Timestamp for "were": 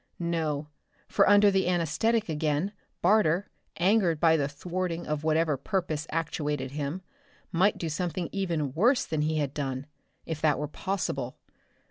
10.57-10.67